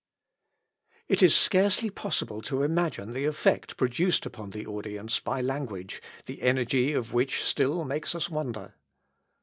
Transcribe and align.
]It 1.13 1.21
is 1.21 1.35
scarcely 1.35 1.91
possible 1.91 2.41
to 2.41 2.63
imagine 2.63 3.13
the 3.13 3.25
effect 3.25 3.77
produced 3.77 4.25
upon 4.25 4.49
the 4.49 4.65
audience 4.65 5.19
by 5.19 5.41
language, 5.41 6.01
the 6.25 6.41
energy 6.41 6.91
of 6.91 7.13
which 7.13 7.43
still 7.43 7.83
makes 7.83 8.15
us 8.15 8.27
wonder. 8.27 8.73